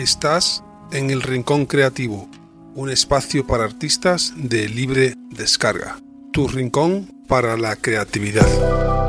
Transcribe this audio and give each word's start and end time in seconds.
Estás 0.00 0.64
en 0.92 1.10
el 1.10 1.20
Rincón 1.20 1.66
Creativo, 1.66 2.26
un 2.74 2.88
espacio 2.88 3.46
para 3.46 3.64
artistas 3.64 4.32
de 4.34 4.66
libre 4.66 5.12
descarga. 5.28 5.98
Tu 6.32 6.48
rincón 6.48 7.22
para 7.28 7.58
la 7.58 7.76
creatividad. 7.76 8.99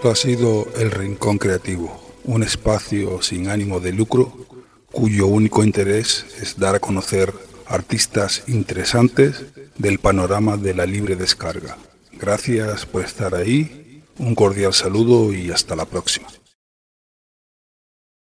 Esto 0.00 0.12
ha 0.12 0.16
sido 0.16 0.66
El 0.78 0.90
Rincón 0.92 1.36
Creativo, 1.36 2.00
un 2.24 2.42
espacio 2.42 3.20
sin 3.20 3.50
ánimo 3.50 3.80
de 3.80 3.92
lucro 3.92 4.32
cuyo 4.90 5.26
único 5.26 5.62
interés 5.62 6.24
es 6.40 6.58
dar 6.58 6.74
a 6.74 6.80
conocer 6.80 7.34
artistas 7.66 8.44
interesantes 8.46 9.44
del 9.76 9.98
panorama 9.98 10.56
de 10.56 10.72
la 10.72 10.86
libre 10.86 11.16
descarga. 11.16 11.76
Gracias 12.12 12.86
por 12.86 13.04
estar 13.04 13.34
ahí, 13.34 14.02
un 14.16 14.34
cordial 14.34 14.72
saludo 14.72 15.34
y 15.34 15.50
hasta 15.50 15.76
la 15.76 15.84
próxima. 15.84 16.28